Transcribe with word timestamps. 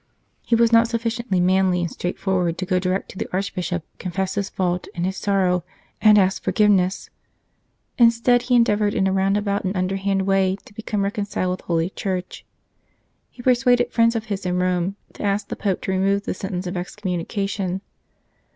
He 0.41 0.55
was 0.55 0.71
not 0.71 0.87
sufficiently 0.87 1.39
manly 1.39 1.81
and 1.81 1.91
straightforward 1.91 2.57
to 2.57 2.65
go 2.65 2.79
direct 2.79 3.09
to 3.11 3.19
the 3.19 3.29
Archbishop, 3.31 3.83
confess 3.99 4.33
his 4.33 4.49
fault 4.49 4.87
and 4.95 5.05
his 5.05 5.15
sorrow, 5.15 5.63
and 6.01 6.17
ask 6.17 6.41
forgiveness. 6.41 7.11
Instead 7.99 8.41
he 8.41 8.55
en 8.55 8.63
deavoured 8.65 8.95
in 8.95 9.05
a 9.05 9.13
roundabout 9.13 9.63
and 9.63 9.77
underhand 9.77 10.23
way 10.23 10.57
to 10.65 10.73
become 10.73 11.03
reconciled 11.03 11.51
with 11.51 11.61
Holy 11.67 11.89
Church. 11.91 12.43
He 13.29 13.43
per 13.43 13.51
suaded 13.53 13.91
friends 13.91 14.15
of 14.15 14.25
his 14.25 14.43
in 14.43 14.57
Rome 14.57 14.95
to 15.13 15.21
ask 15.21 15.49
the 15.49 15.55
Pope 15.55 15.81
to 15.83 15.91
remove 15.91 16.23
the 16.25 16.33
sentence 16.33 16.65
of 16.65 16.75
excommunication. 16.75 17.81